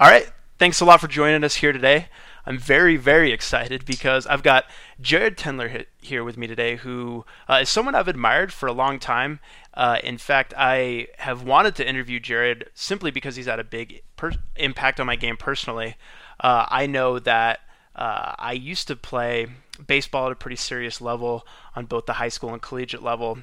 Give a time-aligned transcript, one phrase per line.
[0.00, 0.30] All right.
[0.60, 2.06] Thanks a lot for joining us here today.
[2.46, 4.64] I'm very, very excited because I've got
[5.00, 9.00] Jared Tendler here with me today, who uh, is someone I've admired for a long
[9.00, 9.40] time.
[9.74, 14.02] Uh, in fact, I have wanted to interview Jared simply because he's had a big
[14.16, 15.96] per- impact on my game personally.
[16.38, 17.58] Uh, I know that
[17.96, 19.48] uh, I used to play
[19.84, 21.44] baseball at a pretty serious level
[21.74, 23.38] on both the high school and collegiate level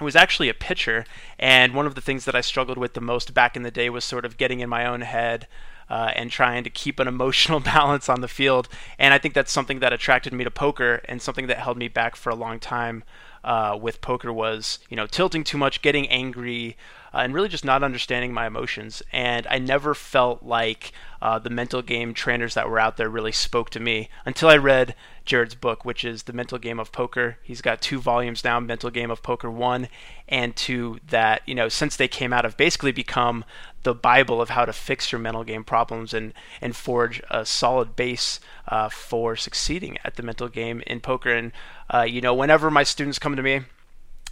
[0.00, 1.04] was actually a pitcher,
[1.38, 3.90] and one of the things that I struggled with the most back in the day
[3.90, 5.48] was sort of getting in my own head
[5.90, 8.68] uh, and trying to keep an emotional balance on the field.
[8.98, 11.88] And I think that's something that attracted me to poker and something that held me
[11.88, 13.04] back for a long time
[13.44, 16.76] uh, with poker was, you know, tilting too much, getting angry,
[17.14, 19.02] uh, and really just not understanding my emotions.
[19.12, 20.92] And I never felt like
[21.22, 24.56] uh, the mental game trainers that were out there really spoke to me until I
[24.56, 24.94] read
[25.28, 27.36] Jared's book, which is The Mental Game of Poker.
[27.42, 29.88] He's got two volumes now, Mental Game of Poker 1
[30.26, 33.44] and 2, that, you know, since they came out, have basically become
[33.82, 37.94] the Bible of how to fix your mental game problems and, and forge a solid
[37.94, 41.30] base uh, for succeeding at the mental game in poker.
[41.30, 41.52] And,
[41.92, 43.60] uh, you know, whenever my students come to me,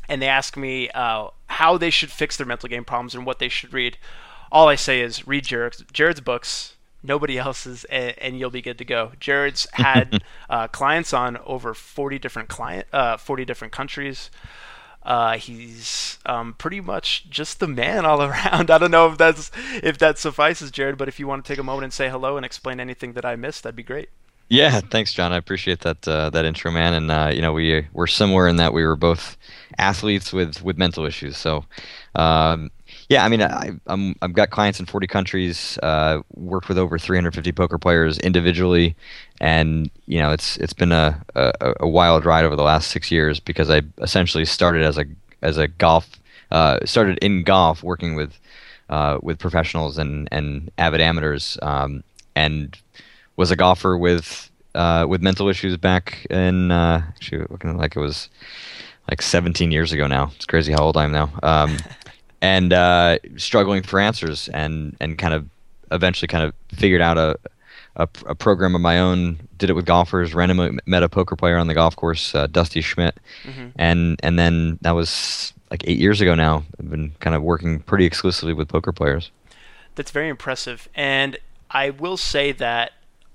[0.09, 3.39] and they ask me uh, how they should fix their mental game problems and what
[3.39, 3.99] they should read,
[4.51, 6.76] all I say is read Jared's, Jared's books,
[7.07, 9.13] nobody else's, and, and, you'll be good to go.
[9.21, 14.31] Jared's had uh, clients on over 40 different client, uh, 40 different countries.
[15.03, 18.71] Uh, he's um, pretty much just the man all around.
[18.71, 20.99] I don't know if that's if that suffices, Jared.
[20.99, 23.25] But if you want to take a moment and say hello and explain anything that
[23.25, 24.09] I missed, that'd be great.
[24.49, 25.33] Yeah, thanks, John.
[25.33, 26.95] I appreciate that uh, that intro, man.
[26.95, 29.37] And uh, you know, we we're similar in that we were both
[29.79, 31.37] athletes with with mental issues.
[31.37, 31.65] So,
[32.15, 32.71] um,
[33.09, 35.79] yeah, I mean, I, I'm I've got clients in 40 countries.
[35.83, 38.97] Uh, worked with over 350 poker players individually,
[39.41, 43.11] and you know, it's it's been a, a, a wild ride over the last six
[43.11, 45.05] years because I essentially started as a
[45.43, 46.09] as a golf
[46.51, 48.39] uh, started in golf working with
[48.89, 52.03] uh, with professionals and and avid amateurs, um,
[52.35, 52.77] and
[53.37, 58.01] was a golfer with uh, with mental issues back in uh, actually looking like it
[58.01, 58.29] was
[59.09, 60.33] like 17 years ago now.
[60.35, 61.31] It's crazy how old I am now.
[61.43, 61.77] Um,
[62.47, 65.49] and uh, struggling for answers and and kind of
[65.91, 67.37] eventually kind of figured out a,
[67.97, 69.39] a, a program of my own.
[69.59, 70.33] Did it with golfers.
[70.33, 73.69] Randomly met a poker player on the golf course, uh, Dusty Schmidt, mm-hmm.
[73.77, 76.63] and and then that was like eight years ago now.
[76.79, 79.33] I've been kind of working pretty exclusively with poker players.
[79.97, 81.39] That's very impressive, and
[81.71, 82.93] I will say that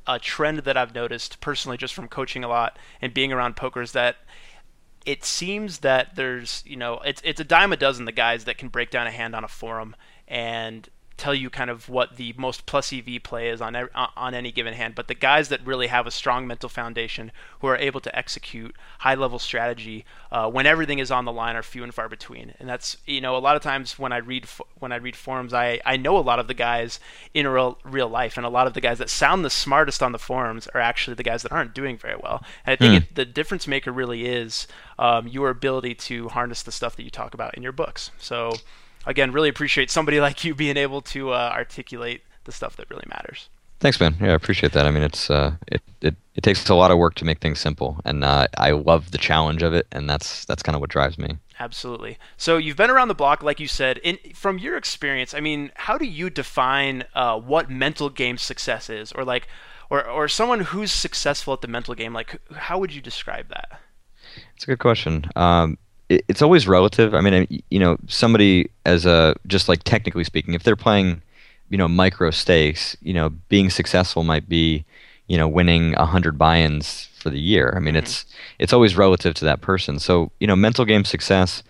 [0.08, 3.82] a trend that I've noticed personally just from coaching a lot and being around poker
[3.82, 4.18] is that
[5.06, 8.58] it seems that there's you know it's it's a dime a dozen the guys that
[8.58, 9.96] can break down a hand on a forum.
[10.28, 14.52] And tell you kind of what the most plus EV play is on on any
[14.52, 14.96] given hand.
[14.96, 18.76] But the guys that really have a strong mental foundation, who are able to execute
[19.00, 22.54] high level strategy uh, when everything is on the line, are few and far between.
[22.60, 24.48] And that's you know a lot of times when I read
[24.80, 27.00] when I read forums, I I know a lot of the guys
[27.34, 30.12] in real real life, and a lot of the guys that sound the smartest on
[30.12, 32.44] the forums are actually the guys that aren't doing very well.
[32.66, 32.98] And I think hmm.
[32.98, 34.68] it, the difference maker really is
[34.98, 38.12] um, your ability to harness the stuff that you talk about in your books.
[38.18, 38.54] So
[39.06, 43.06] again, really appreciate somebody like you being able to uh, articulate the stuff that really
[43.08, 43.50] matters.
[43.82, 44.16] Thanks, man.
[44.22, 44.86] Yeah, I appreciate that.
[44.86, 47.60] I mean, it's uh, it, it it takes a lot of work to make things
[47.60, 50.92] simple, and uh, I love the challenge of it, and that's that's kind of what
[50.92, 51.38] drives me.
[51.60, 52.20] Absolutely.
[52.38, 53.98] So you've been around the block, like you said.
[54.00, 58.88] In, from your experience, I mean, how do you define uh, what mental game success
[58.88, 59.48] is, or like,
[59.90, 62.14] or or someone who's successful at the mental game?
[62.14, 63.82] Like, how would you describe that?
[64.56, 65.26] It's a good question.
[65.36, 65.80] Um,
[66.28, 67.14] it's always relative.
[67.14, 71.22] I mean, you know, somebody as a just like technically speaking, if they're playing,
[71.70, 74.84] you know, micro stakes, you know, being successful might be,
[75.28, 77.74] you know, winning a hundred buy-ins for the year.
[77.76, 78.04] I mean, mm-hmm.
[78.04, 78.26] it's
[78.60, 80.00] it's always relative to that person.
[80.00, 81.64] So you know, mental game success.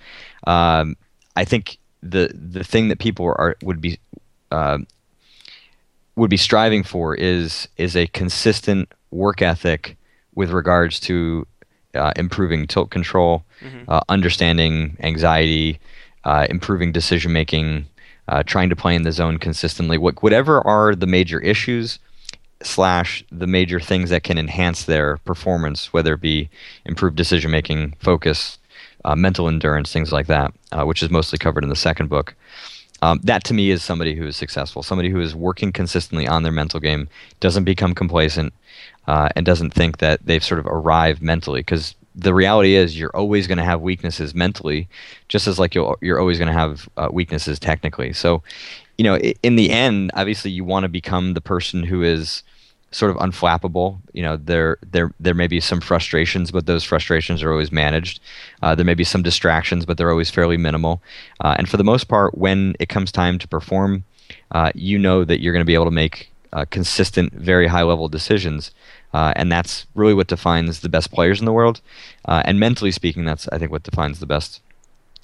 [0.47, 0.96] Um,
[1.35, 4.00] I think the the thing that people are would be
[4.51, 4.80] uh,
[6.16, 9.97] would be striving for is is a consistent work ethic
[10.34, 11.46] with regards to
[11.96, 13.84] uh, improving tilt control, mm-hmm.
[13.88, 15.79] uh, understanding anxiety,
[16.24, 17.85] uh, improving decision making,
[18.28, 19.97] uh, trying to play in the zone consistently.
[19.97, 22.00] What, whatever are the major issues
[22.63, 26.50] slash the major things that can enhance their performance, whether it be
[26.86, 28.60] improved decision making, focus,
[29.04, 32.36] uh, mental endurance, things like that, uh, which is mostly covered in the second book.
[33.01, 36.44] Um, that to me is somebody who is successful, somebody who is working consistently on
[36.44, 37.09] their mental game,
[37.39, 38.53] doesn't become complacent,
[39.07, 41.62] uh, and doesn't think that they've sort of arrived mentally.
[41.62, 44.88] Because the reality is, you're always going to have weaknesses mentally,
[45.30, 48.13] just as like you're, you're always going to have uh, weaknesses technically.
[48.13, 48.44] So,
[48.98, 52.44] you know, in the end, obviously, you want to become the person who is
[52.91, 53.99] sort of unflappable.
[54.13, 58.19] You know, there there there may be some frustrations, but those frustrations are always managed.
[58.61, 61.01] Uh, there may be some distractions, but they're always fairly minimal.
[61.39, 64.03] Uh, and for the most part, when it comes time to perform,
[64.51, 67.83] uh, you know that you're going to be able to make uh, consistent, very high
[67.83, 68.71] level decisions.
[69.13, 71.81] Uh, and that's really what defines the best players in the world.
[72.25, 74.61] Uh, and mentally speaking, that's I think what defines the best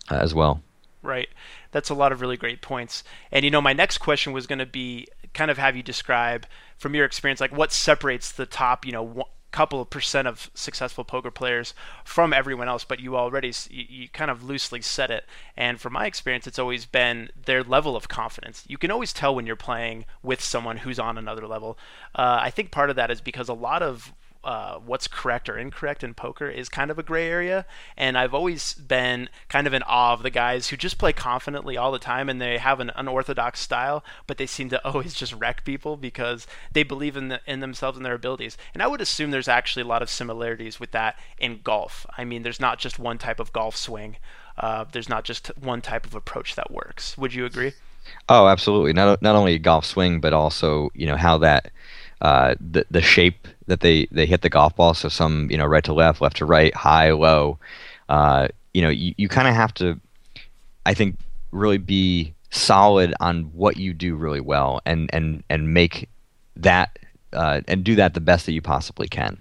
[0.09, 0.61] as well.
[1.01, 1.29] Right.
[1.71, 3.03] That's a lot of really great points.
[3.31, 5.07] And you know, my next question was going to be
[5.38, 6.48] kind of have you describe
[6.78, 11.04] from your experience, like what separates the top, you know, couple of percent of successful
[11.04, 11.74] poker players
[12.04, 15.25] from everyone else, but you already you, you, kind of loosely said it.
[15.56, 18.63] And from my experience, it's always been their level of confidence.
[18.68, 21.78] You can always tell when you're playing with someone who's on another level.
[22.13, 24.13] Uh, I think part of that is because a lot of
[24.47, 27.65] uh, what's correct or incorrect in poker is kind of a gray area.
[27.97, 31.75] And I've always been kind of in awe of the guys who just play confidently
[31.75, 35.33] all the time and they have an unorthodox style, but they seem to always just
[35.33, 38.57] wreck people because they believe in, the, in themselves and their abilities.
[38.73, 42.05] And I would assume there's actually a lot of similarities with that in golf.
[42.17, 44.15] I mean, there's not just one type of golf swing.
[44.57, 47.17] Uh, there's not just one type of approach that works.
[47.17, 47.73] Would you agree?
[48.29, 48.93] Oh, absolutely.
[48.93, 51.71] Not not only golf swing, but also you know how that
[52.21, 54.93] uh, the the shape that they they hit the golf ball.
[54.93, 57.59] So some you know right to left, left to right, high, low.
[58.09, 59.99] Uh, you know you, you kind of have to,
[60.85, 61.17] I think,
[61.51, 66.09] really be solid on what you do really well and and and make
[66.55, 66.97] that
[67.33, 69.37] uh, and do that the best that you possibly can.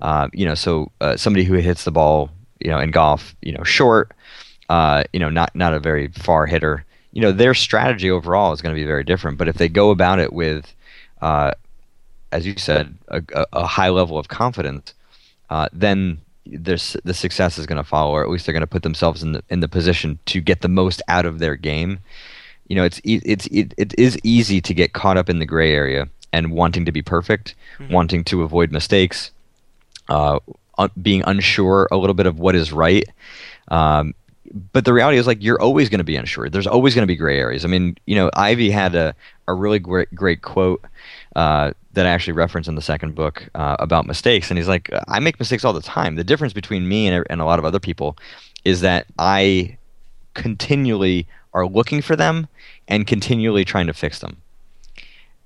[0.00, 2.30] Uh, you know, so uh, somebody who hits the ball,
[2.60, 4.12] you know, in golf, you know, short,
[4.68, 6.84] uh, you know, not not a very far hitter.
[7.12, 9.38] You know, their strategy overall is going to be very different.
[9.38, 10.74] But if they go about it with
[11.20, 11.52] uh,
[12.32, 14.94] as you said, a, a high level of confidence,
[15.50, 18.66] uh, then there's, the success is going to follow, or at least they're going to
[18.66, 22.00] put themselves in the in the position to get the most out of their game.
[22.68, 25.72] You know, it's it's it, it is easy to get caught up in the gray
[25.72, 27.92] area and wanting to be perfect, mm-hmm.
[27.92, 29.30] wanting to avoid mistakes,
[30.08, 30.40] uh,
[31.00, 33.04] being unsure a little bit of what is right.
[33.68, 34.14] Um,
[34.72, 36.48] but the reality is like you're always going to be unsure.
[36.48, 37.64] There's always going to be gray areas.
[37.64, 39.14] I mean, you know, Ivey had a,
[39.46, 40.84] a really great great quote
[41.36, 44.50] uh, that I actually reference in the second book uh, about mistakes.
[44.50, 46.16] And he's like, I make mistakes all the time.
[46.16, 48.16] The difference between me and, and a lot of other people
[48.64, 49.76] is that I
[50.34, 52.48] continually are looking for them
[52.88, 54.38] and continually trying to fix them.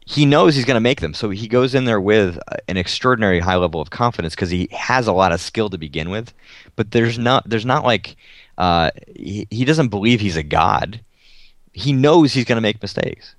[0.08, 2.38] He knows he's going to make them, so he goes in there with
[2.68, 6.10] an extraordinary high level of confidence because he has a lot of skill to begin
[6.10, 6.32] with.
[6.76, 8.16] But there's not there's not like
[8.56, 11.00] uh, he, he doesn't believe he's a god.
[11.72, 13.34] He knows he's going to make mistakes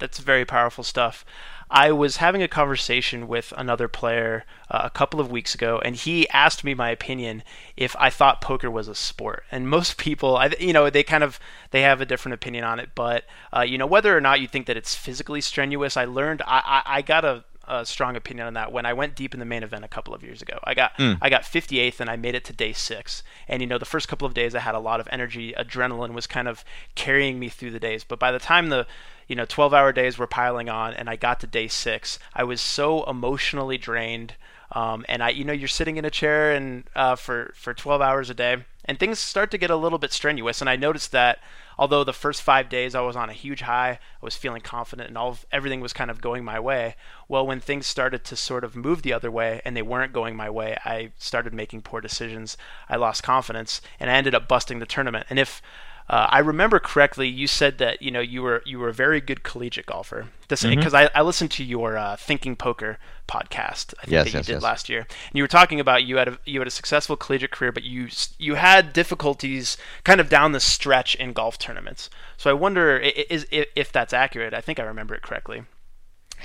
[0.00, 1.24] that's very powerful stuff.
[1.70, 5.94] I was having a conversation with another player uh, a couple of weeks ago, and
[5.94, 7.44] he asked me my opinion
[7.76, 9.44] if I thought poker was a sport.
[9.52, 11.38] And most people, I, you know, they kind of
[11.70, 12.90] they have a different opinion on it.
[12.94, 13.24] But
[13.56, 16.82] uh, you know, whether or not you think that it's physically strenuous, I learned I,
[16.84, 19.46] I, I got a a strong opinion on that when I went deep in the
[19.46, 20.58] main event a couple of years ago.
[20.64, 21.18] I got mm.
[21.22, 23.22] I got 58th and I made it to day six.
[23.48, 25.54] And you know, the first couple of days I had a lot of energy.
[25.56, 26.64] Adrenaline was kind of
[26.94, 28.04] carrying me through the days.
[28.04, 28.86] But by the time the
[29.30, 32.42] you know 12 hour days were piling on and i got to day six i
[32.42, 34.34] was so emotionally drained
[34.72, 38.02] um, and i you know you're sitting in a chair and uh, for for 12
[38.02, 38.56] hours a day
[38.90, 41.38] and things start to get a little bit strenuous and i noticed that
[41.78, 45.06] although the first five days i was on a huge high i was feeling confident
[45.06, 46.96] and all of, everything was kind of going my way
[47.28, 50.34] well when things started to sort of move the other way and they weren't going
[50.34, 52.56] my way i started making poor decisions.
[52.88, 55.26] I lost confidence and i ended up busting the tournament.
[55.30, 55.62] And if
[56.10, 59.20] uh, I remember correctly, you said that you know you were you were a very
[59.20, 60.26] good collegiate golfer.
[60.40, 60.96] Because mm-hmm.
[60.96, 63.94] I, I listened to your uh, Thinking Poker podcast.
[64.00, 64.62] I think yes, that you yes, did yes.
[64.62, 67.52] last year, and you were talking about you had a, you had a successful collegiate
[67.52, 68.08] career, but you
[68.38, 72.10] you had difficulties kind of down the stretch in golf tournaments.
[72.36, 74.52] So I wonder is, if, if that's accurate.
[74.52, 75.62] I think I remember it correctly.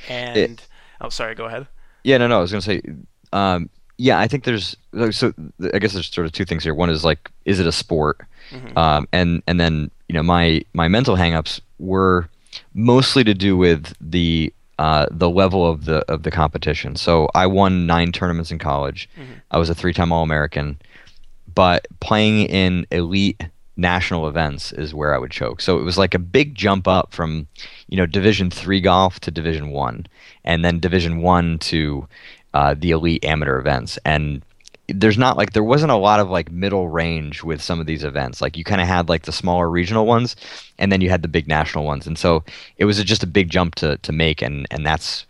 [0.08, 0.68] And it,
[1.02, 1.66] oh, sorry, go ahead.
[2.04, 2.38] Yeah, no, no.
[2.38, 2.82] I was going to say.
[3.34, 4.76] Um, yeah, I think there's
[5.12, 5.34] so
[5.74, 6.74] I guess there's sort of two things here.
[6.74, 8.20] One is like, is it a sport?
[8.52, 8.78] Mm-hmm.
[8.78, 12.30] Um, and and then you know my my mental hangups were
[12.74, 16.96] mostly to do with the uh, the level of the of the competition.
[16.96, 19.10] So I won nine tournaments in college.
[19.18, 19.34] Mm-hmm.
[19.52, 20.78] I was a three time All American,
[21.54, 23.42] but playing in elite
[23.78, 25.60] national events is where I would choke.
[25.60, 27.48] So it was like a big jump up from
[27.88, 30.06] you know Division three golf to Division one,
[30.44, 32.08] and then Division one to
[32.56, 34.00] uh, the elite amateur events.
[34.06, 34.42] And
[34.88, 38.04] there's not like there wasn't a lot of like middle range with some of these
[38.04, 38.42] events.
[38.42, 40.38] Like you kind of had like the smaller regional ones,
[40.80, 42.44] and then you had the big national ones, and so
[42.78, 45.26] it was just a big jump to to make, and and that's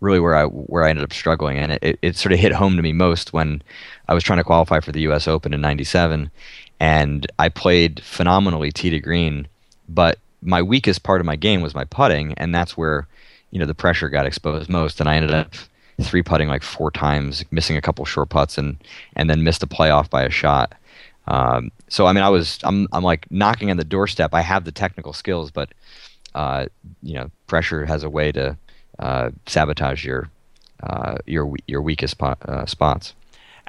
[0.00, 2.76] really where I where I ended up struggling, and it, it sort of hit home
[2.76, 3.62] to me most when
[4.08, 5.28] I was trying to qualify for the U.S.
[5.28, 6.30] Open in '97,
[6.78, 9.48] and I played phenomenally tee to green,
[9.88, 13.06] but my weakest part of my game was my putting, and that's where
[13.50, 15.52] you know the pressure got exposed most, and I ended up
[16.02, 18.76] three putting like four times, missing a couple short putts, and
[19.16, 20.74] and then missed a playoff by a shot.
[21.26, 24.34] Um, so I mean, I was I'm I'm like knocking on the doorstep.
[24.34, 25.70] I have the technical skills, but
[26.34, 26.66] uh,
[27.02, 28.56] you know, pressure has a way to
[28.98, 30.30] uh, sabotage your
[30.82, 33.14] uh, your your weakest uh, spots.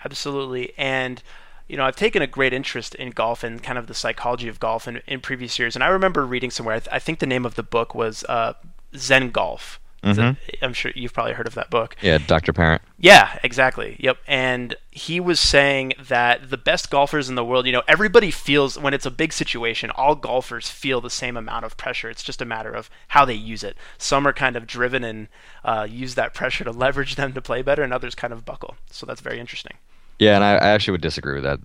[0.04, 1.22] Absolutely, and
[1.68, 4.60] you know, I've taken a great interest in golf and kind of the psychology of
[4.60, 5.74] golf in, in previous years.
[5.74, 8.26] And I remember reading somewhere, I, th- I think the name of the book was
[8.26, 8.56] uh,
[8.94, 9.80] Zen Golf.
[10.04, 10.38] Mhm.
[10.64, 11.96] I'm sure you've probably heard of that book.
[12.02, 12.54] Yeah, Dr.
[12.54, 12.82] Parent.
[12.98, 13.98] Yeah, exactly.
[14.00, 14.18] Yep.
[14.28, 18.80] And he was saying that the best golfers in the world, you know, everybody feels
[18.80, 22.10] when it's a big situation, all golfers feel the same amount of pressure.
[22.10, 23.78] It's just a matter of how they use it.
[24.00, 25.28] Some are kind of driven and
[25.64, 28.76] uh, use that pressure to leverage them to play better, and others kind of buckle.
[28.90, 29.78] So that's very interesting.
[30.18, 31.60] Yeah, and I, I actually would disagree with that.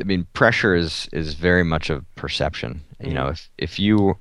[0.00, 2.82] I mean, pressure is is very much of perception.
[2.98, 4.16] You know, if if you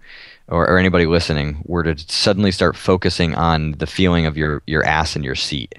[0.48, 4.86] or, or anybody listening were to suddenly start focusing on the feeling of your your
[4.86, 5.76] ass in your seat,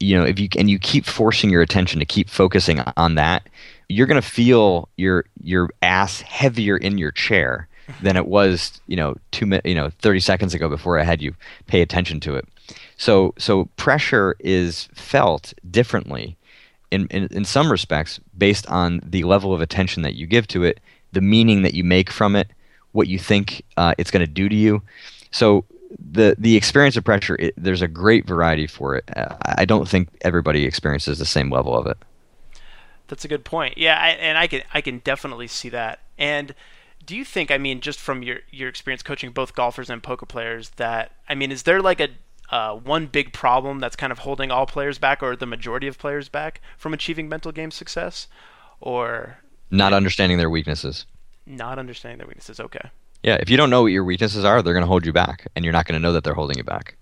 [0.00, 3.48] you know, if you and you keep forcing your attention to keep focusing on that,
[3.88, 7.68] you're gonna feel your your ass heavier in your chair
[8.02, 11.22] than it was, you know, two minutes, you know, thirty seconds ago before I had
[11.22, 11.34] you
[11.66, 12.46] pay attention to it.
[12.96, 16.36] So so pressure is felt differently
[16.90, 20.62] in, in, in some respects based on the level of attention that you give to
[20.62, 20.80] it,
[21.12, 22.48] the meaning that you make from it,
[22.94, 24.80] what you think uh, it's going to do to you.
[25.30, 25.64] So
[25.98, 29.04] the the experience of pressure, it, there's a great variety for it.
[29.16, 31.98] Uh, I don't think everybody experiences the same level of it.
[33.08, 33.76] That's a good point.
[33.76, 36.00] Yeah, I, and I can I can definitely see that.
[36.16, 36.54] And
[37.04, 40.26] do you think, I mean, just from your your experience coaching both golfers and poker
[40.26, 42.08] players, that I mean, is there like a
[42.50, 45.98] uh, one big problem that's kind of holding all players back, or the majority of
[45.98, 48.28] players back from achieving mental game success,
[48.80, 49.38] or
[49.70, 51.06] Not understanding their weaknesses.
[51.46, 52.60] Not understanding their weaknesses?
[52.60, 52.90] Okay,
[53.22, 55.46] Yeah, if you don't know what your weaknesses are, they're going to hold you back,
[55.54, 56.96] and you're not going to know that they're holding you back.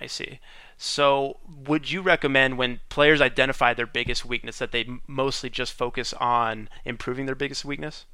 [0.00, 0.40] I see.
[0.76, 6.12] So, would you recommend when players identify their biggest weakness that they mostly just focus
[6.14, 8.06] on improving their biggest weakness?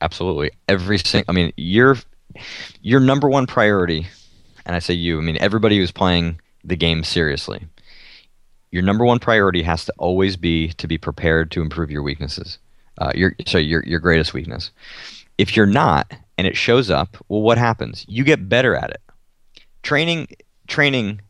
[0.00, 0.50] Absolutely.
[0.68, 1.30] Every single.
[1.30, 1.96] I mean, your
[2.82, 4.08] your number one priority,
[4.66, 5.18] and I say you.
[5.18, 7.66] I mean everybody who's playing the game seriously.
[8.72, 12.58] Your number one priority has to always be to be prepared to improve your weaknesses.
[13.00, 14.70] Uh, your sorry, your your greatest weakness.
[15.38, 18.04] If you're not, and it shows up, well, what happens?
[18.08, 19.00] You get better at it.
[19.82, 20.28] Training
[20.68, 21.22] training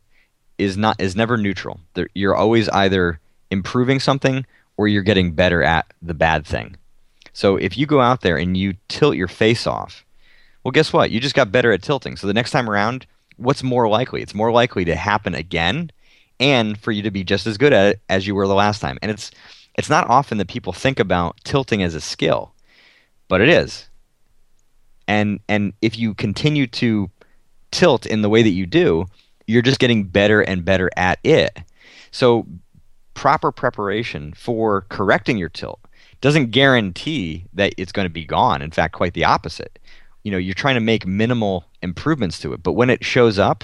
[0.57, 1.79] is not is never neutral.
[1.93, 4.45] There, you're always either improving something
[4.77, 6.75] or you're getting better at the bad thing.
[7.33, 10.05] So if you go out there and you tilt your face off,
[10.63, 11.11] well, guess what?
[11.11, 12.17] You just got better at tilting.
[12.17, 13.05] So the next time around,
[13.37, 14.21] what's more likely?
[14.21, 15.91] It's more likely to happen again,
[16.39, 18.79] and for you to be just as good at it as you were the last
[18.79, 18.99] time.
[19.01, 19.31] And it's
[19.81, 22.53] it's not often that people think about tilting as a skill,
[23.27, 23.89] but it is.
[25.07, 27.09] And and if you continue to
[27.71, 29.07] tilt in the way that you do,
[29.47, 31.63] you're just getting better and better at it.
[32.11, 32.45] So
[33.15, 35.79] proper preparation for correcting your tilt
[36.21, 38.61] doesn't guarantee that it's going to be gone.
[38.61, 39.79] In fact, quite the opposite.
[40.21, 43.63] You know, you're trying to make minimal improvements to it, but when it shows up,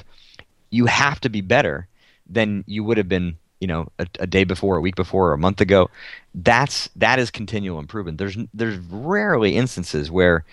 [0.72, 1.88] you have to be better
[2.28, 5.34] than you would have been, you know, a, a day before, a week before, or
[5.34, 5.90] a month ago.
[6.36, 8.18] That's that is continual improvement.
[8.18, 10.46] There's there's rarely instances where,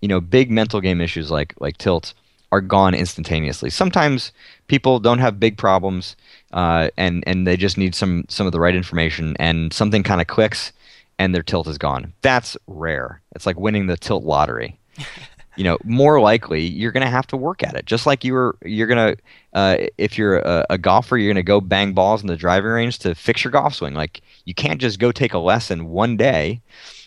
[0.00, 2.14] you know, big mental game issues like like tilt
[2.52, 3.70] are gone instantaneously.
[3.70, 4.30] Sometimes
[4.68, 6.14] people don't have big problems,
[6.52, 10.20] uh, and and they just need some some of the right information, and something kind
[10.20, 10.72] of clicks,
[11.18, 12.12] and their tilt is gone.
[12.20, 13.20] That's rare.
[13.34, 14.78] It's like winning the tilt lottery.
[15.56, 17.86] you know, more likely you're going to have to work at it.
[17.86, 21.36] Just like you were, you're going to, uh, if you're a, a golfer, you're going
[21.36, 23.94] to go bang balls in the driving range to fix your golf swing.
[23.94, 26.60] Like you can't just go take a lesson one day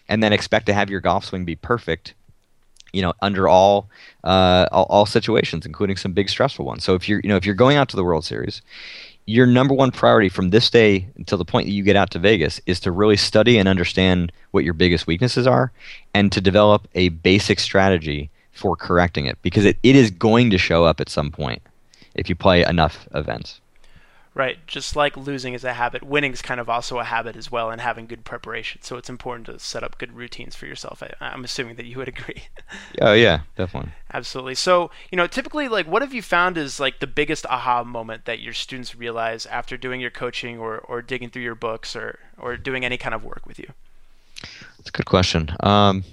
[0.08, 2.14] and then expect to have your golf swing be perfect
[2.94, 3.90] you know under all,
[4.24, 7.46] uh, all all situations including some big stressful ones so if you're you know if
[7.46, 8.62] you're going out to the world series
[9.26, 12.20] your number one priority from this day until the point that you get out to
[12.20, 15.72] Vegas is to really study and understand what your biggest weaknesses are
[16.14, 20.58] and to develop a basic strategy for correcting it because it, it is going to
[20.58, 21.62] show up at some point
[22.16, 23.60] if you play enough events.
[24.34, 24.58] Right.
[24.68, 27.72] Just like losing is a habit, winning is kind of also a habit as well,
[27.72, 28.82] and having good preparation.
[28.82, 31.02] So it's important to set up good routines for yourself.
[31.02, 32.44] I, I'm assuming that you would agree.
[33.00, 33.94] Oh yeah, definitely.
[34.14, 34.56] Absolutely.
[34.56, 38.26] So, you know, typically, like, what have you found is like the biggest aha moment
[38.26, 42.20] that your students realize after doing your coaching or, or digging through your books or,
[42.38, 43.72] or doing any kind of work with you?
[44.78, 45.50] That's a good question.
[45.62, 46.04] Um,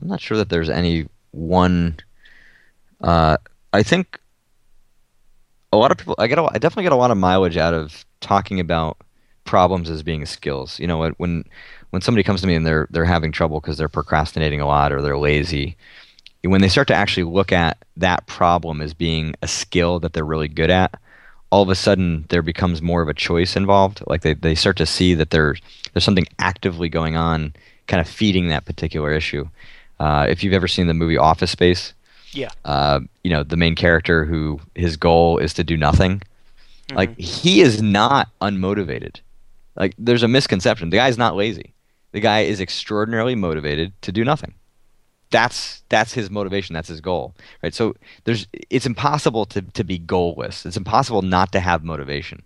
[0.00, 1.96] I'm not sure that there's any one.
[3.00, 3.36] Uh,
[3.72, 4.18] I think
[5.72, 6.14] a lot of people.
[6.18, 6.38] I get.
[6.38, 8.98] A, I definitely get a lot of mileage out of talking about
[9.44, 10.78] problems as being skills.
[10.78, 11.44] You know, when
[11.90, 14.92] when somebody comes to me and they're they're having trouble because they're procrastinating a lot
[14.92, 15.76] or they're lazy,
[16.42, 20.24] when they start to actually look at that problem as being a skill that they're
[20.24, 20.94] really good at,
[21.50, 24.02] all of a sudden there becomes more of a choice involved.
[24.06, 25.60] Like they, they start to see that there's
[25.92, 27.54] there's something actively going on,
[27.86, 29.48] kind of feeding that particular issue.
[30.00, 31.94] Uh, if you've ever seen the movie Office Space,
[32.32, 32.50] Yeah.
[32.64, 36.18] Uh, you know, the main character who his goal is to do nothing.
[36.20, 36.96] Mm-hmm.
[36.96, 39.20] Like he is not unmotivated.
[39.76, 40.90] Like there's a misconception.
[40.90, 41.72] The guy's not lazy.
[42.12, 44.54] The guy is extraordinarily motivated to do nothing.
[45.30, 46.72] That's that's his motivation.
[46.74, 47.74] That's his goal, right?
[47.74, 50.64] So there's it's impossible to to be goalless.
[50.64, 52.42] It's impossible not to have motivation.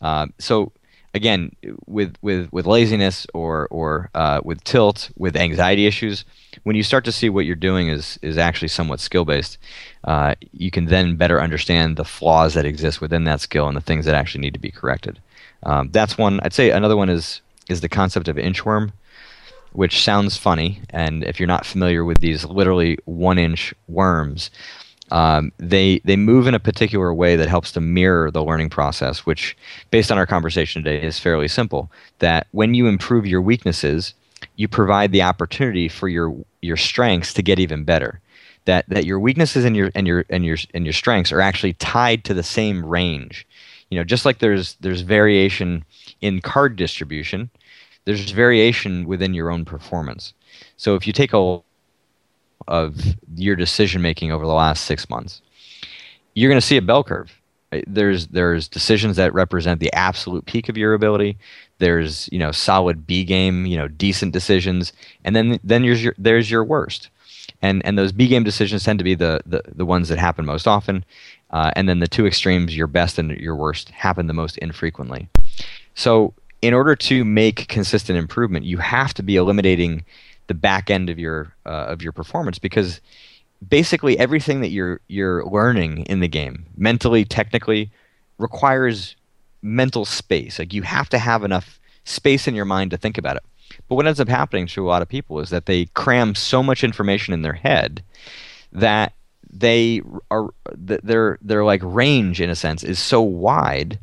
[0.00, 0.72] Uh, so
[1.14, 1.54] again,
[1.86, 6.24] with with with laziness or or uh, with tilt, with anxiety issues,
[6.64, 9.58] when you start to see what you're doing is is actually somewhat skill based,
[10.04, 13.82] uh, you can then better understand the flaws that exist within that skill and the
[13.82, 15.20] things that actually need to be corrected.
[15.62, 16.40] Um, that's one.
[16.42, 18.92] I'd say another one is is the concept of inchworm,
[19.72, 24.50] which sounds funny, and if you're not familiar with these literally one inch worms.
[25.10, 29.24] Um, they they move in a particular way that helps to mirror the learning process,
[29.24, 29.56] which,
[29.90, 31.90] based on our conversation today, is fairly simple.
[32.18, 34.14] That when you improve your weaknesses,
[34.56, 38.20] you provide the opportunity for your your strengths to get even better.
[38.66, 41.74] That that your weaknesses and your and your and your and your strengths are actually
[41.74, 43.46] tied to the same range.
[43.90, 45.84] You know, just like there's there's variation
[46.20, 47.50] in card distribution,
[48.04, 50.34] there's variation within your own performance.
[50.76, 51.60] So if you take a
[52.66, 53.00] of
[53.36, 55.40] your decision making over the last six months,
[56.34, 57.32] you're going to see a bell curve.
[57.86, 61.36] There's there's decisions that represent the absolute peak of your ability.
[61.78, 64.92] There's you know solid B game, you know decent decisions,
[65.24, 67.10] and then then there's your there's your worst,
[67.60, 70.46] and and those B game decisions tend to be the the, the ones that happen
[70.46, 71.04] most often,
[71.50, 75.28] uh, and then the two extremes, your best and your worst, happen the most infrequently.
[75.94, 80.04] So in order to make consistent improvement, you have to be eliminating
[80.48, 83.00] the back end of your uh, of your performance because
[83.66, 87.90] basically everything that you're you're learning in the game, mentally, technically,
[88.38, 89.16] requires
[89.62, 90.58] mental space.
[90.58, 93.42] Like you have to have enough space in your mind to think about it.
[93.88, 96.62] But what ends up happening to a lot of people is that they cram so
[96.62, 98.02] much information in their head
[98.72, 99.12] that
[99.50, 103.98] they are their their like range in a sense is so wide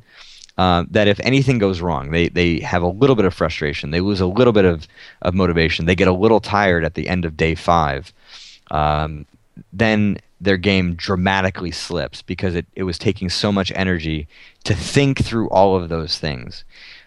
[0.57, 4.01] uh, that if anything goes wrong, they, they have a little bit of frustration, they
[4.01, 4.87] lose a little bit of,
[5.21, 8.13] of motivation, they get a little tired at the end of day five,
[8.71, 9.25] um,
[9.73, 14.27] then their game dramatically slips because it, it was taking so much energy
[14.63, 16.63] to think through all of those things.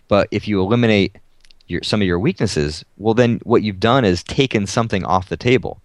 [0.08, 1.16] But if you eliminate
[1.66, 5.36] your, some of your weaknesses, well, then what you've done is taken something off the
[5.36, 5.80] table.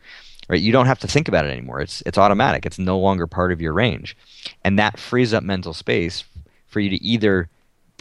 [0.49, 0.61] Right?
[0.61, 1.79] You don't have to think about it anymore.
[1.79, 2.65] It's it's automatic.
[2.65, 4.15] It's no longer part of your range,
[4.63, 6.25] and that frees up mental space
[6.67, 7.47] for you to either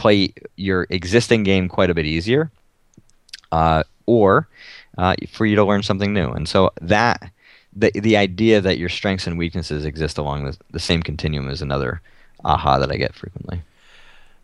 [0.02, 2.50] play your existing game quite a bit easier,
[3.52, 4.48] uh, or
[4.98, 6.28] uh, for you to learn something new.
[6.32, 7.30] And so that
[7.72, 11.62] the the idea that your strengths and weaknesses exist along the, the same continuum is
[11.62, 12.00] another
[12.44, 13.62] aha that I get frequently.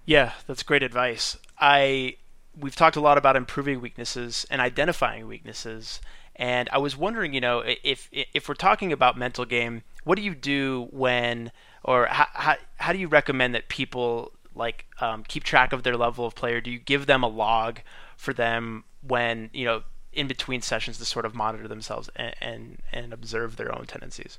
[0.06, 1.36] Yeah, that's great advice.
[1.58, 2.16] I
[2.60, 6.00] we've talked a lot about improving weaknesses and identifying weaknesses.
[6.36, 10.22] And I was wondering, you know, if if we're talking about mental game, what do
[10.22, 11.50] you do when,
[11.82, 15.96] or how, how, how do you recommend that people like um, keep track of their
[15.96, 16.60] level of player?
[16.60, 17.80] Do you give them a log
[18.16, 22.78] for them when you know in between sessions to sort of monitor themselves and and,
[22.92, 24.38] and observe their own tendencies?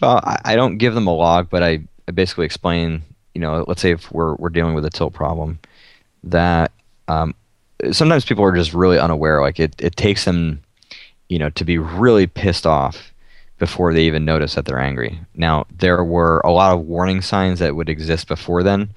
[0.00, 3.02] Well, I, I don't give them a log, but I, I basically explain.
[3.34, 5.58] You know, let's say if we're we're dealing with a tilt problem,
[6.22, 6.70] that
[7.08, 7.34] um,
[7.90, 9.40] sometimes people are just really unaware.
[9.40, 10.62] Like it, it takes them,
[11.28, 13.12] you know, to be really pissed off
[13.58, 15.20] before they even notice that they're angry.
[15.34, 18.90] Now, there were a lot of warning signs that would exist before then,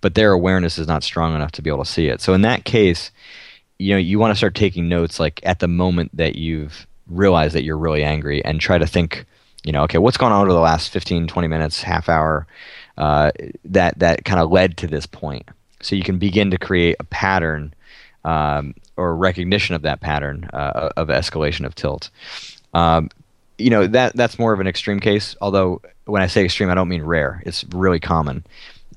[0.00, 2.20] but their awareness is not strong enough to be able to see it.
[2.20, 3.10] So in that case,
[3.78, 7.54] you know, you want to start taking notes like at the moment that you've realized
[7.54, 9.24] that you're really angry and try to think,
[9.64, 12.46] you know, okay, what's gone on over the last 15, 20 minutes, half hour
[12.96, 13.30] uh,
[13.64, 15.48] that that kind of led to this point.
[15.80, 17.72] So you can begin to create a pattern
[18.24, 22.10] um, or recognition of that pattern uh, of escalation of tilt.
[22.74, 23.10] Um,
[23.56, 25.36] you know that that's more of an extreme case.
[25.40, 27.42] Although when I say extreme, I don't mean rare.
[27.46, 28.44] It's really common.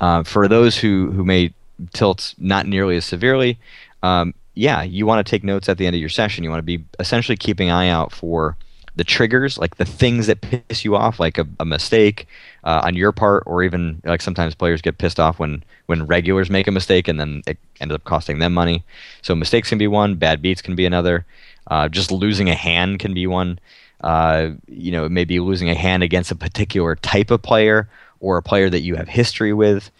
[0.01, 1.53] Uh, for those who, who may
[1.93, 3.57] tilt not nearly as severely,
[4.03, 6.43] um, yeah, you want to take notes at the end of your session.
[6.43, 8.57] You want to be essentially keeping an eye out for
[8.95, 12.27] the triggers, like the things that piss you off, like a, a mistake
[12.65, 16.49] uh, on your part, or even like sometimes players get pissed off when when regulars
[16.49, 18.83] make a mistake and then it ends up costing them money.
[19.21, 21.25] So mistakes can be one, bad beats can be another,
[21.67, 23.59] uh, just losing a hand can be one.
[24.01, 27.87] Uh, you know, maybe losing a hand against a particular type of player
[28.21, 29.91] or a player that you have history with.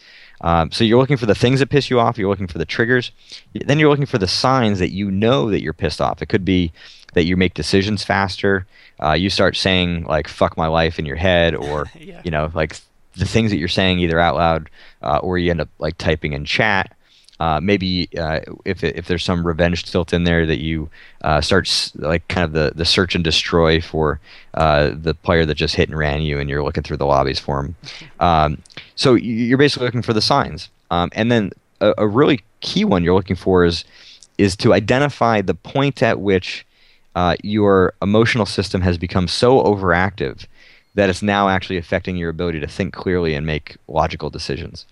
[0.42, 2.18] Um, so you're looking for the things that piss you off.
[2.18, 3.12] You're looking for the triggers.
[3.54, 6.22] Then you're looking for the signs that you know that you're pissed off.
[6.22, 6.72] It could be
[7.14, 8.66] that you make decisions faster.
[9.00, 12.22] Uh, you start saying like "fuck my life" in your head, or yeah.
[12.24, 12.80] you know, like
[13.16, 14.70] the things that you're saying either out loud
[15.02, 16.96] uh, or you end up like typing in chat.
[17.42, 20.88] Uh, maybe uh, if if there's some revenge tilt in there that you
[21.24, 24.20] uh, start like kind of the, the search and destroy for
[24.54, 27.40] uh, the player that just hit and ran you, and you're looking through the lobbies
[27.40, 27.76] for him.
[28.20, 28.62] Um,
[28.96, 33.04] so you're basically looking for the signs, um, and then a, a really key one
[33.04, 33.86] you're looking for is
[34.38, 36.64] is to identify the point at which
[37.16, 40.46] uh, your emotional system has become so overactive
[40.94, 44.86] that it's now actually affecting your ability to think clearly and make logical decisions.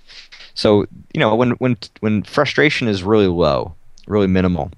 [0.60, 3.76] So you know when when when frustration is really low,
[4.08, 4.72] really minimal,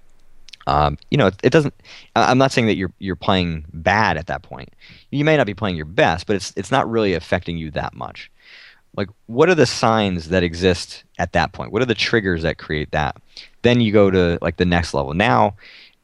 [0.67, 1.73] um, you know it, it doesn't.
[2.15, 4.69] I'm not saying that you're you're playing bad at that point.
[5.09, 7.95] You may not be playing your best, but it's it's not really affecting you that
[7.95, 8.29] much.
[8.95, 11.71] Like what are the signs that exist at that point?
[11.71, 13.15] What are the triggers that create that?
[13.63, 15.15] Then you go to like the next level.
[15.15, 15.55] Now,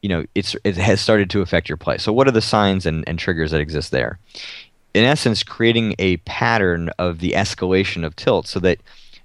[0.02, 1.98] you know it's it has started to affect your play.
[1.98, 4.18] So what are the signs and, and triggers that exist there?
[4.94, 8.80] in essence, creating a pattern of the escalation of tilt so that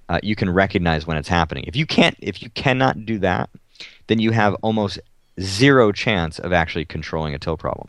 [0.08, 1.64] uh, you can recognize when it's happening.
[1.66, 3.50] If you can't, if you cannot do that,
[4.06, 4.98] then you have almost
[5.40, 7.88] zero chance of actually controlling a tilt problem.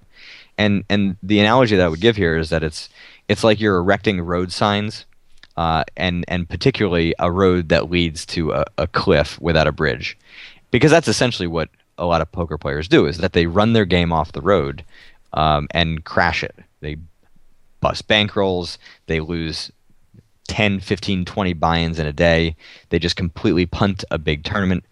[0.57, 2.89] And and the analogy that I would give here is that it's
[3.27, 5.05] it's like you're erecting road signs,
[5.57, 10.17] uh, and and particularly a road that leads to a, a cliff without a bridge,
[10.71, 13.85] because that's essentially what a lot of poker players do is that they run their
[13.85, 14.83] game off the road
[15.33, 16.55] um, and crash it.
[16.81, 16.97] They
[17.81, 18.77] bust bankrolls.
[19.07, 19.71] They lose
[20.47, 22.55] 10, 15, 20 buy-ins in a day.
[22.89, 24.85] They just completely punt a big tournament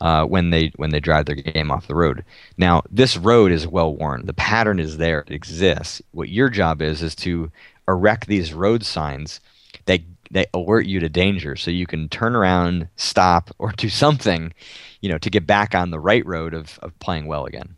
[0.00, 2.24] uh, when they when they drive their game off the road.
[2.58, 4.26] Now, this road is well worn.
[4.26, 5.20] The pattern is there.
[5.20, 6.02] It exists.
[6.10, 7.50] What your job is is to
[7.88, 9.40] erect these road signs
[9.86, 10.00] that
[10.32, 14.52] that alert you to danger, so you can turn around, stop, or do something,
[15.00, 17.76] you know, to get back on the right road of, of playing well again.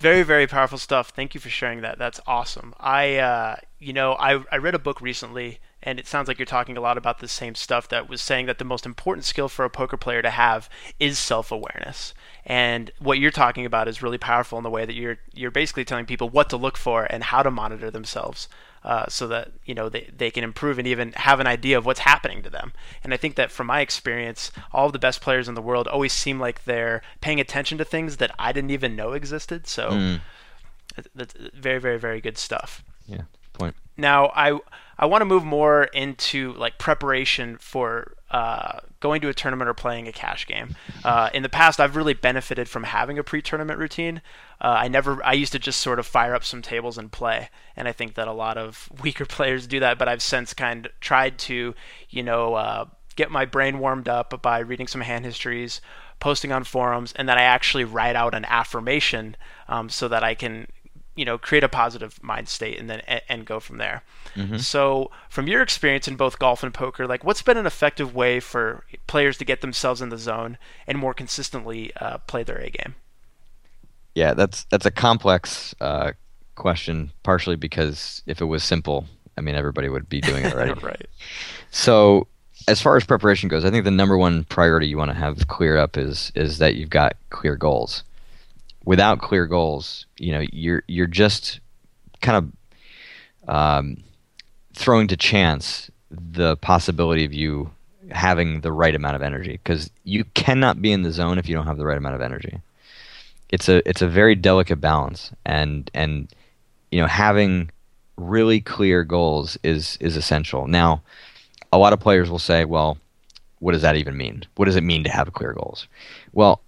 [0.00, 1.10] Very, very powerful stuff.
[1.10, 1.98] Thank you for sharing that.
[1.98, 2.72] That's awesome.
[2.80, 6.46] I, uh, you know, I, I read a book recently, and it sounds like you're
[6.46, 9.48] talking a lot about the same stuff that was saying that the most important skill
[9.50, 12.14] for a poker player to have is self awareness.
[12.50, 15.84] And what you're talking about is really powerful in the way that you're you're basically
[15.84, 18.48] telling people what to look for and how to monitor themselves
[18.82, 21.86] uh, so that you know they, they can improve and even have an idea of
[21.86, 22.72] what's happening to them.
[23.04, 25.86] And I think that from my experience, all of the best players in the world
[25.86, 29.68] always seem like they're paying attention to things that I didn't even know existed.
[29.68, 30.20] So Mm.
[31.14, 32.82] that's very very very good stuff.
[33.06, 33.76] Yeah, point.
[33.96, 34.58] Now I
[34.98, 39.74] I want to move more into like preparation for uh, going to a tournament or
[39.74, 40.76] playing a cash game.
[41.04, 44.22] Uh, in the past, I've really benefited from having a pre-tournament routine.
[44.60, 47.48] Uh, I never I used to just sort of fire up some tables and play,
[47.76, 49.98] and I think that a lot of weaker players do that.
[49.98, 51.74] But I've since kind of tried to
[52.08, 52.84] you know uh,
[53.16, 55.80] get my brain warmed up by reading some hand histories,
[56.20, 59.36] posting on forums, and then I actually write out an affirmation
[59.68, 60.66] um, so that I can
[61.20, 64.02] you know create a positive mind state and then and, go from there
[64.58, 68.40] so from your experience in both golf and poker like what's been an effective way
[68.40, 70.56] for players to get themselves in the zone
[70.86, 72.94] and more consistently uh, play their a game
[74.14, 76.12] Yeah, that's that's a complex uh,
[76.54, 77.12] question.
[77.22, 79.06] Partially because if it was simple,
[79.36, 80.72] I mean everybody would be doing it already.
[80.82, 81.06] right
[81.70, 82.26] So,
[82.68, 85.48] as far as preparation goes, I think the number one priority you want to have
[85.48, 88.02] cleared up is is that you've got clear goals.
[88.84, 91.60] Without clear goals, you know you're you're just
[92.20, 92.36] kind
[93.46, 94.02] of um,
[94.74, 97.70] throwing to chance the possibility of you
[98.10, 101.54] having the right amount of energy because you cannot be in the zone if you
[101.54, 102.60] don't have the right amount of energy.
[103.50, 106.28] It's a it's a very delicate balance, and and
[106.90, 107.70] you know having
[108.16, 110.66] really clear goals is is essential.
[110.66, 111.02] Now,
[111.72, 112.98] a lot of players will say, well,
[113.58, 114.44] what does that even mean?
[114.56, 115.86] What does it mean to have clear goals?
[116.32, 116.62] Well,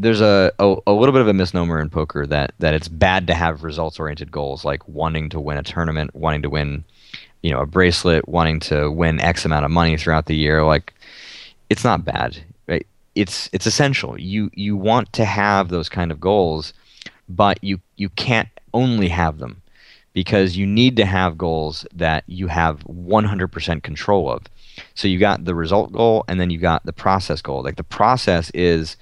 [0.00, 3.26] there's a, a, a little bit of a misnomer in poker that, that it's bad
[3.26, 6.84] to have results oriented goals like wanting to win a tournament, wanting to win,
[7.42, 10.64] you know, a bracelet, wanting to win X amount of money throughout the year.
[10.64, 10.94] Like,
[11.68, 12.38] it's not bad.
[12.66, 12.86] Right?
[13.14, 14.18] It's it's essential.
[14.18, 16.72] You you want to have those kind of goals,
[17.28, 19.60] but you you can't only have them
[20.14, 24.42] because you need to have goals that you have 100% control of.
[24.94, 27.62] So you got the result goal and then you got the process goal.
[27.62, 28.96] Like the process is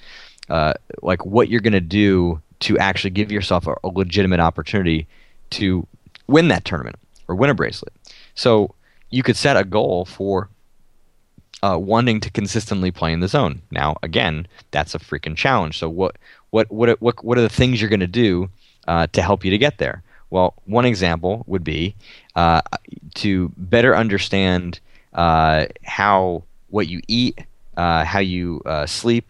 [0.49, 5.07] uh, like what you're going to do to actually give yourself a, a legitimate opportunity
[5.51, 5.87] to
[6.27, 6.97] win that tournament
[7.29, 7.93] or win a bracelet.
[8.35, 8.75] So
[9.11, 10.49] you could set a goal for
[11.63, 13.63] uh, wanting to consistently play in the zone.
[13.71, 15.79] Now, again, that's a freaking challenge.
[15.79, 16.17] So what
[16.51, 18.51] what what what what are the things you're going to do
[18.87, 20.03] uh, to help you to get there?
[20.31, 21.95] Well, one example would be
[22.37, 22.61] uh,
[23.15, 24.81] to better understand
[25.15, 27.41] uh, how what you eat,
[27.77, 29.27] uh, how you uh, sleep,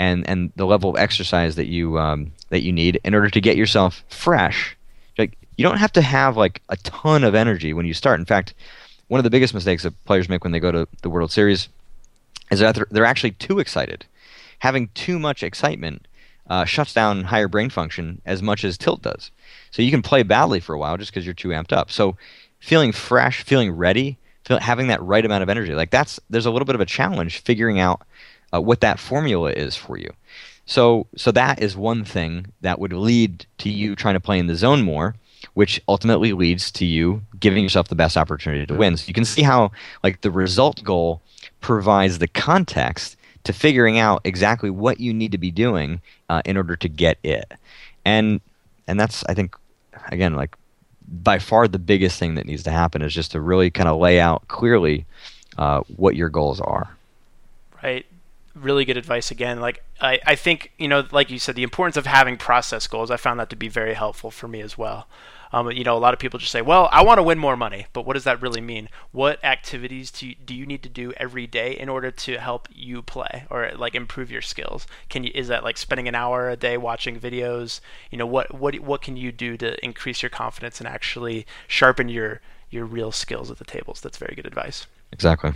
[0.00, 3.40] and and the level of exercise that you um, that you need in order to
[3.40, 4.76] get yourself fresh.
[5.18, 8.18] Like you don't have to have like a ton of energy when you start.
[8.18, 8.54] In fact,
[9.08, 11.68] one of the biggest mistakes that players make when they go to the World Series
[12.50, 14.06] is that they're, actually too excited.
[14.60, 16.08] Having too much excitement
[16.48, 19.30] uh, shuts down higher brain function as much as tilt does.
[19.70, 21.90] So you can play badly for a while just because you're too amped up.
[21.90, 22.16] So
[22.58, 26.50] feeling fresh, feeling ready, feel, having that right amount of energy, like that's there's a
[26.50, 28.02] little bit of a challenge figuring out
[28.52, 30.12] uh, what that formula is for you.
[30.66, 34.46] So so that is one thing that would lead to you trying to play in
[34.46, 35.16] the zone more,
[35.54, 38.96] which ultimately leads to you giving yourself the best opportunity to win.
[38.96, 39.72] So you can see how
[40.04, 41.22] like the result goal
[41.60, 46.56] provides the context to figuring out exactly what you need to be doing uh, in
[46.56, 47.50] order to get it.
[48.04, 48.40] And
[48.86, 49.56] and that's I think
[50.08, 50.54] again like
[51.10, 53.98] by far the biggest thing that needs to happen is just to really kind of
[53.98, 55.04] lay out clearly
[55.58, 56.96] uh, what your goals are.
[57.82, 58.06] Right.
[58.54, 59.60] Really good advice again.
[59.60, 63.10] Like I, I think you know, like you said, the importance of having process goals.
[63.10, 65.06] I found that to be very helpful for me as well.
[65.52, 67.56] Um, you know, a lot of people just say, "Well, I want to win more
[67.56, 68.88] money," but what does that really mean?
[69.12, 72.68] What activities do you, do you need to do every day in order to help
[72.72, 74.86] you play or like improve your skills?
[75.08, 77.80] Can you is that like spending an hour a day watching videos?
[78.10, 82.08] You know, what what what can you do to increase your confidence and actually sharpen
[82.08, 84.00] your your real skills at the tables?
[84.00, 84.86] That's very good advice.
[85.12, 85.52] Exactly.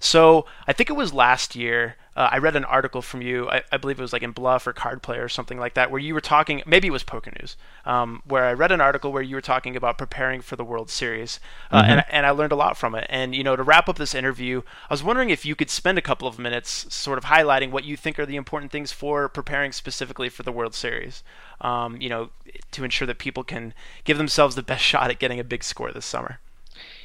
[0.00, 1.96] So I think it was last year.
[2.14, 3.48] Uh, I read an article from you.
[3.48, 5.90] I, I, believe it was like in Bluff or Card Player or something like that,
[5.90, 6.62] where you were talking.
[6.66, 9.76] Maybe it was Poker News, um, where I read an article where you were talking
[9.76, 11.90] about preparing for the World Series, uh, mm-hmm.
[11.90, 13.06] and, and I learned a lot from it.
[13.08, 15.96] And you know, to wrap up this interview, I was wondering if you could spend
[15.96, 19.26] a couple of minutes, sort of highlighting what you think are the important things for
[19.30, 21.22] preparing specifically for the World Series.
[21.62, 22.28] Um, you know,
[22.72, 23.72] to ensure that people can
[24.04, 26.40] give themselves the best shot at getting a big score this summer.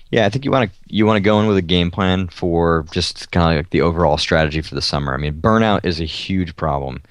[0.10, 2.28] Yeah, I think you want to you want to go in with a game plan
[2.30, 5.14] for just kind of like the overall strategy for the summer.
[5.14, 7.02] I mean, burnout is a huge problem,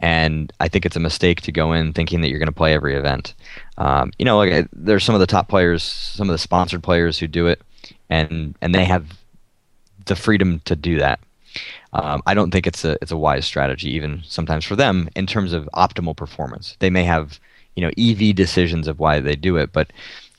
[0.00, 2.72] and I think it's a mistake to go in thinking that you're going to play
[2.72, 3.34] every event.
[3.76, 7.18] Um, you know, like there's some of the top players, some of the sponsored players
[7.18, 7.60] who do it,
[8.08, 9.18] and and they have
[10.06, 11.20] the freedom to do that.
[11.92, 15.26] Um, I don't think it's a it's a wise strategy, even sometimes for them in
[15.26, 16.76] terms of optimal performance.
[16.78, 17.38] They may have
[17.76, 19.92] you know EV decisions of why they do it, but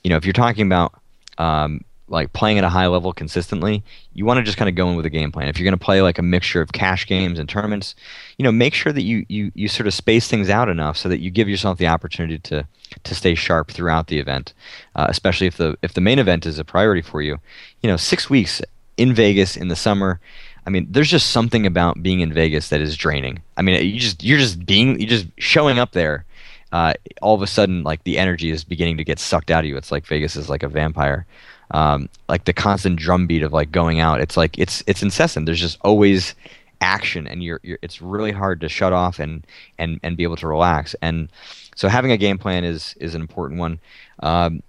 [0.04, 0.94] you know if you're talking about
[1.38, 4.90] um, like playing at a high level consistently, you want to just kind of go
[4.90, 5.48] in with a game plan.
[5.48, 7.96] If you're going to play like a mixture of cash games and tournaments,
[8.38, 11.10] you know, make sure that you, you, you sort of space things out enough so
[11.10, 12.68] that you give yourself the opportunity to,
[13.04, 14.54] to stay sharp throughout the event,
[14.96, 17.38] uh, especially if the if the main event is a priority for you.
[17.82, 18.62] You know, six weeks
[18.98, 20.20] in Vegas in the summer.
[20.66, 23.42] I mean, there's just something about being in Vegas that is draining.
[23.58, 26.26] I mean, you just you're just being you just showing up there.
[26.72, 26.94] Uh,
[27.24, 29.76] all of a sudden, like the energy is beginning to get sucked out of you.
[29.76, 31.26] It's like Vegas is like a vampire
[31.72, 34.22] um, like the constant drumbeat of like going out.
[34.22, 35.46] It's like it's it's incessant.
[35.46, 36.36] There's just always
[36.82, 39.46] action, and you're, you're it's really hard to shut off and
[39.78, 40.96] and and be able to relax.
[41.02, 41.30] And
[41.76, 43.80] so having a game plan is is an important one.
[44.22, 44.64] Um,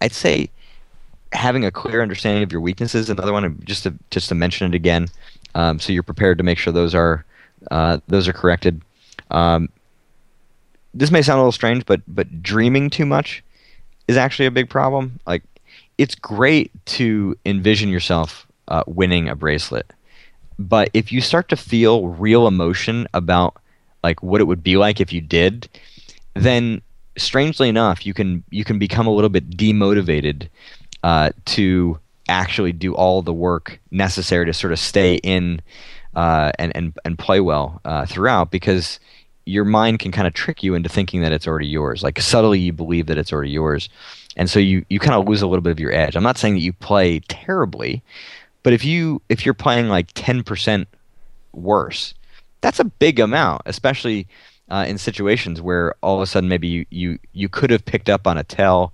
[0.00, 0.50] I'd say
[1.32, 3.10] having a clear understanding of your weaknesses.
[3.10, 5.08] Another one, just to just to mention it again,
[5.54, 7.24] um, so you're prepared to make sure those are
[7.70, 8.80] uh, those are corrected.
[9.30, 9.68] Um,
[10.94, 13.42] this may sound a little strange, but but dreaming too much
[14.08, 15.20] is actually a big problem.
[15.26, 15.42] Like
[15.98, 19.92] it's great to envision yourself uh, winning a bracelet,
[20.58, 23.56] but if you start to feel real emotion about
[24.02, 25.68] like what it would be like if you did,
[26.34, 26.82] then
[27.16, 30.48] strangely enough, you can you can become a little bit demotivated
[31.02, 35.60] uh, to actually do all the work necessary to sort of stay in
[36.14, 39.00] uh, and, and and play well uh, throughout because
[39.44, 42.02] your mind can kind of trick you into thinking that it's already yours.
[42.02, 43.88] Like subtly, you believe that it's already yours
[44.36, 46.14] and so you you kind of lose a little bit of your edge.
[46.14, 48.02] I'm not saying that you play terribly,
[48.62, 50.86] but if you if you're playing like 10%
[51.52, 52.14] worse,
[52.60, 54.28] that's a big amount, especially
[54.68, 58.08] uh, in situations where all of a sudden maybe you you, you could have picked
[58.08, 58.92] up on a tell,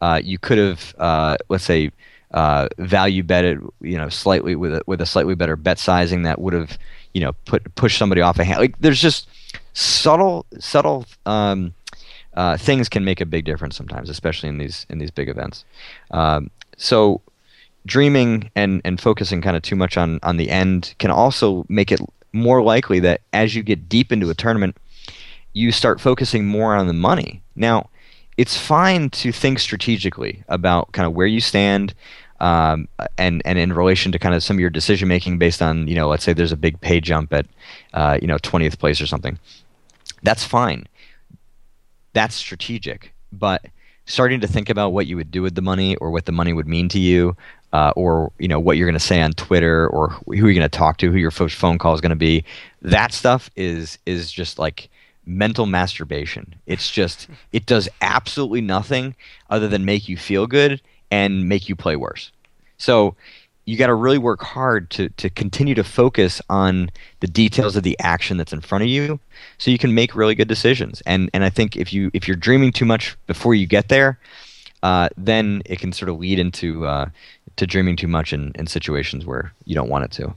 [0.00, 1.92] uh, you could have uh, let's say
[2.32, 6.40] uh, value betted you know slightly with a, with a slightly better bet sizing that
[6.40, 6.78] would have
[7.14, 8.58] you know put push somebody off a hand.
[8.58, 9.28] Like there's just
[9.72, 11.74] subtle subtle um,
[12.34, 15.64] uh, things can make a big difference sometimes, especially in these in these big events.
[16.10, 17.20] Um, so
[17.86, 21.90] dreaming and and focusing kind of too much on on the end can also make
[21.90, 22.00] it
[22.32, 24.76] more likely that as you get deep into a tournament,
[25.52, 27.42] you start focusing more on the money.
[27.56, 27.90] Now,
[28.36, 31.94] it's fine to think strategically about kind of where you stand.
[32.38, 32.88] Um,
[33.18, 35.94] and and in relation to kind of some of your decision making based on you
[35.94, 37.44] know let's say there's a big pay jump at
[37.92, 39.38] uh, you know 20th place or something
[40.22, 40.86] that's fine
[42.12, 43.12] that's strategic.
[43.32, 43.66] But
[44.06, 46.52] starting to think about what you would do with the money or what the money
[46.52, 47.36] would mean to you,
[47.72, 50.60] uh, or you know what you're going to say on Twitter or who you're going
[50.60, 52.44] to talk to, who your first phone call is going to be,
[52.82, 54.88] that stuff is is just like
[55.26, 56.54] mental masturbation.
[56.66, 59.14] It's just it does absolutely nothing
[59.48, 62.32] other than make you feel good and make you play worse.
[62.78, 63.14] So
[63.64, 67.82] you got to really work hard to to continue to focus on the details of
[67.82, 69.20] the action that's in front of you,
[69.58, 71.02] so you can make really good decisions.
[71.06, 74.18] And and I think if you if you're dreaming too much before you get there,
[74.82, 77.10] uh, then it can sort of lead into uh,
[77.56, 80.34] to dreaming too much in, in situations where you don't want it to.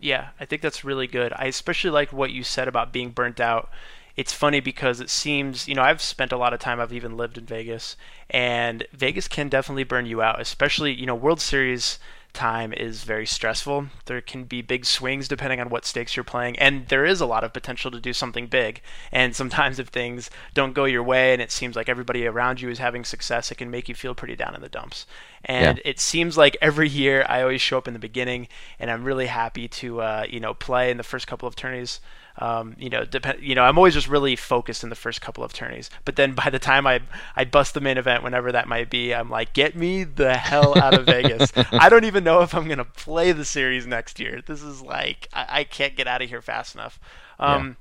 [0.00, 1.32] Yeah, I think that's really good.
[1.36, 3.70] I especially like what you said about being burnt out.
[4.14, 7.16] It's funny because it seems, you know, I've spent a lot of time, I've even
[7.16, 7.96] lived in Vegas,
[8.28, 11.98] and Vegas can definitely burn you out, especially, you know, World Series
[12.32, 13.86] time is very stressful.
[14.06, 17.26] There can be big swings depending on what stakes you're playing, and there is a
[17.26, 18.82] lot of potential to do something big.
[19.10, 22.68] And sometimes, if things don't go your way and it seems like everybody around you
[22.68, 25.06] is having success, it can make you feel pretty down in the dumps.
[25.44, 25.90] And yeah.
[25.90, 29.26] it seems like every year I always show up in the beginning, and I'm really
[29.26, 32.00] happy to, uh, you know, play in the first couple of tourneys
[32.38, 33.42] um, you know, depend.
[33.42, 35.90] You know, I'm always just really focused in the first couple of tourneys.
[36.04, 37.00] But then by the time I
[37.36, 40.78] I bust the main event, whenever that might be, I'm like, get me the hell
[40.78, 41.52] out of Vegas.
[41.72, 44.40] I don't even know if I'm gonna play the series next year.
[44.46, 46.98] This is like I, I can't get out of here fast enough.
[47.38, 47.74] Um, yeah.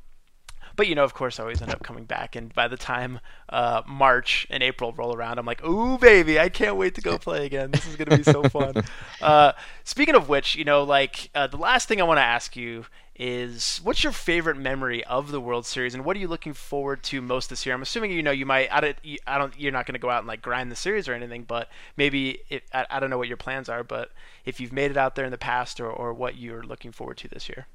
[0.76, 2.36] But you know, of course, I always end up coming back.
[2.36, 6.50] And by the time uh, March and April roll around, I'm like, "Ooh, baby, I
[6.50, 7.72] can't wait to go play again.
[7.72, 8.84] This is gonna be so fun."
[9.22, 12.56] uh, speaking of which, you know, like uh, the last thing I want to ask
[12.56, 12.86] you
[13.22, 17.04] is what's your favorite memory of the World Series, and what are you looking forward
[17.04, 17.76] to most this year?
[17.76, 18.74] I'm assuming you know you might.
[18.74, 18.98] I don't.
[19.28, 21.44] I don't you're not going to go out and like grind the series or anything,
[21.44, 24.12] but maybe it, I, I don't know what your plans are, but
[24.44, 27.18] if you've made it out there in the past, or, or what you're looking forward
[27.18, 27.68] to this year.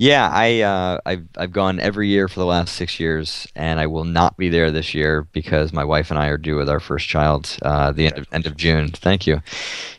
[0.00, 3.88] Yeah, I uh, I've I've gone every year for the last six years, and I
[3.88, 6.78] will not be there this year because my wife and I are due with our
[6.78, 8.90] first child uh, the end of, end of June.
[8.90, 9.42] Thank you.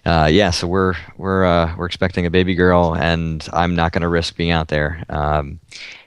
[0.06, 4.04] Uh, yeah, so we're we're uh, we're expecting a baby girl, and I'm not going
[4.04, 5.04] to risk being out there.
[5.10, 5.60] Um,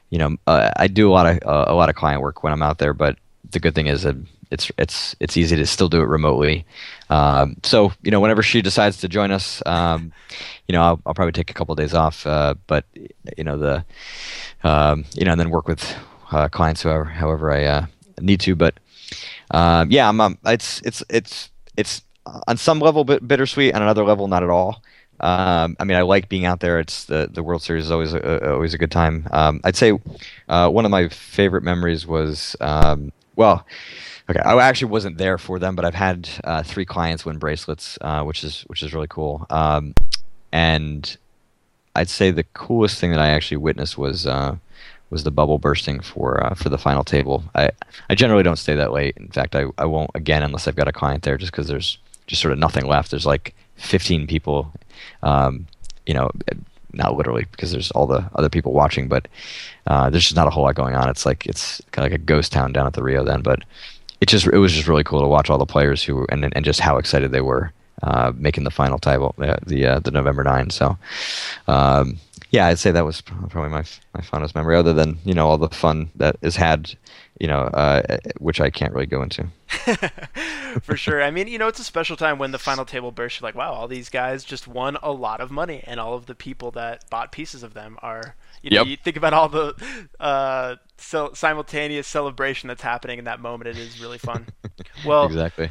[0.09, 2.55] you know, uh, I do a lot of uh, a lot of client work when
[2.55, 3.19] I'm out there, but
[3.51, 4.17] the good thing is that
[4.53, 6.65] it's it's it's easy to still do it remotely.
[7.11, 10.13] Um, so you know, whenever she decides to join us, um,
[10.69, 12.27] you know, I'll, I'll, probably take a couple of days off.
[12.27, 12.85] Uh, but
[13.37, 13.85] you know, the
[14.63, 15.97] um, you know, and then work with
[16.31, 17.87] uh, clients however however I uh,
[18.21, 18.55] need to.
[18.55, 18.75] But
[19.51, 22.03] um, yeah, I'm, um, it's it's it's it's
[22.47, 24.83] on some level bit bittersweet, on another level not at all.
[25.21, 26.79] Um, I mean, I like being out there.
[26.79, 29.27] It's the the World Series is always a, always a good time.
[29.31, 29.99] Um, I'd say
[30.49, 33.65] uh, one of my favorite memories was um, well,
[34.33, 37.99] Okay, I actually wasn't there for them, but I've had uh, three clients win bracelets,
[38.01, 39.47] uh, which is which is really cool.
[39.51, 39.95] Um,
[40.51, 41.17] and
[41.95, 44.57] I'd say the coolest thing that I actually witnessed was uh,
[45.11, 47.45] was the bubble bursting for uh, for the final table.
[47.55, 47.71] I
[48.09, 49.19] I generally don't stay that late.
[49.19, 51.99] In fact, I, I won't again unless I've got a client there, just because there's
[52.27, 53.11] just sort of nothing left.
[53.11, 54.73] There's like 15 people,
[55.23, 55.67] um,
[56.07, 56.31] you know,
[56.95, 59.29] not literally because there's all the other people watching, but
[59.87, 61.11] uh, there's just not a whole lot going on.
[61.11, 63.65] It's like it's kind of like a ghost town down at the Rio then, but
[64.23, 66.65] it just it was just really cool to watch all the players who and and
[66.65, 67.73] just how excited they were
[68.05, 70.71] uh, making the final table uh, the uh, the November nine.
[70.71, 70.97] So.
[71.67, 72.19] Um,
[72.53, 73.83] yeah, I'd say that was probably my
[74.15, 76.95] my fondest memory, other than you know all the fun that is had,
[77.43, 79.49] you know, uh, which I can't really go into.
[80.83, 81.21] For sure.
[81.21, 83.41] I mean, you know, it's a special time when the final table bursts.
[83.41, 86.27] You're like, wow, all these guys just won a lot of money, and all of
[86.27, 88.87] the people that bought pieces of them are you know, yep.
[88.87, 89.75] you think about all the
[90.21, 93.69] uh, simultaneous celebration that's happening in that moment.
[93.69, 94.47] It is really fun.
[95.05, 95.71] Well, exactly.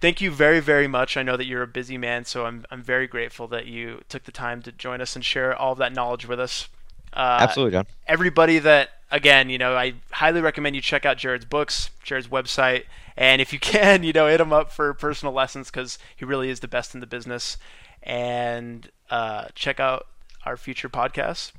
[0.00, 1.16] Thank you very, very much.
[1.16, 4.24] I know that you're a busy man, so I'm I'm very grateful that you took
[4.24, 6.68] the time to join us and share all of that knowledge with us.
[7.12, 7.86] Uh, Absolutely, John.
[8.06, 12.84] Everybody that again, you know, I highly recommend you check out Jared's books, Jared's website,
[13.16, 16.50] and if you can, you know, hit him up for personal lessons because he really
[16.50, 17.56] is the best in the business.
[18.02, 20.06] And uh, check out
[20.44, 21.52] our future podcasts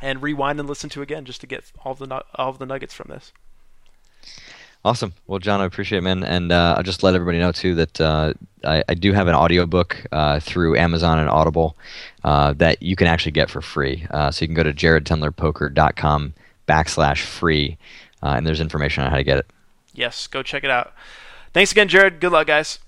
[0.00, 2.94] and rewind and listen to again just to get all the all of the nuggets
[2.94, 3.32] from this.
[4.84, 5.14] Awesome.
[5.26, 6.22] Well, John, I appreciate it, man.
[6.22, 9.34] And uh, I'll just let everybody know, too, that uh, I, I, do have an
[9.34, 11.74] audiobook uh, through Amazon and Audible
[12.22, 14.06] uh, that you can actually get for free.
[14.10, 16.34] Uh, so you can go to jaredtendlerpoker.com
[16.68, 17.78] backslash free,
[18.22, 19.46] uh, and there's information on how to get it.
[19.94, 20.92] Yes, go check it out.
[21.54, 22.20] Thanks again, Jared.
[22.20, 22.78] Good luck, guys.